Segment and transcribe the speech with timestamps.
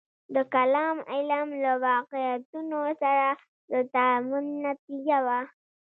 [0.35, 3.27] د کلام علم له واقعیتونو سره
[3.71, 5.39] د تعامل نتیجه وه.